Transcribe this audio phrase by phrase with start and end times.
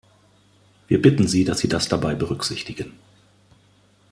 [0.87, 2.97] Wir bitten Sie, dass Sie das dabei berücksichtigen!